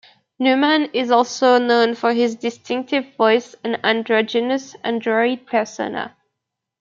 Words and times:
Numan 0.39 0.89
is 0.93 1.11
also 1.11 1.59
known 1.59 1.93
for 1.93 2.11
his 2.11 2.35
distinctive 2.35 3.13
voice 3.17 3.53
and 3.63 3.79
androgynous 3.85 4.75
"android" 4.83 5.45
persona. 5.45 6.15